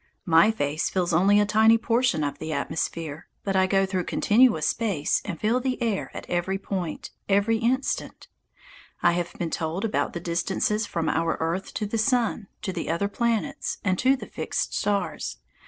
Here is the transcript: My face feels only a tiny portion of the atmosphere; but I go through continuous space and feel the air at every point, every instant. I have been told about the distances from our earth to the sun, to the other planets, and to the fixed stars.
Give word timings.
My 0.25 0.49
face 0.49 0.89
feels 0.89 1.13
only 1.13 1.39
a 1.39 1.45
tiny 1.45 1.77
portion 1.77 2.23
of 2.23 2.39
the 2.39 2.51
atmosphere; 2.51 3.27
but 3.43 3.55
I 3.55 3.67
go 3.67 3.85
through 3.85 4.05
continuous 4.05 4.67
space 4.67 5.21
and 5.25 5.39
feel 5.39 5.59
the 5.59 5.79
air 5.79 6.09
at 6.15 6.27
every 6.27 6.57
point, 6.57 7.11
every 7.29 7.57
instant. 7.59 8.27
I 9.03 9.11
have 9.11 9.33
been 9.37 9.51
told 9.51 9.85
about 9.85 10.13
the 10.13 10.19
distances 10.19 10.87
from 10.87 11.07
our 11.07 11.37
earth 11.39 11.71
to 11.75 11.85
the 11.85 11.99
sun, 11.99 12.47
to 12.63 12.73
the 12.73 12.89
other 12.89 13.07
planets, 13.07 13.77
and 13.83 13.99
to 13.99 14.15
the 14.15 14.25
fixed 14.25 14.73
stars. 14.73 15.37